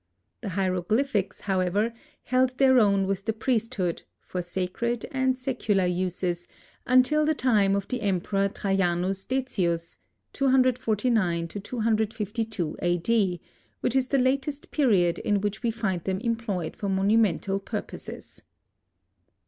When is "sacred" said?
4.41-5.05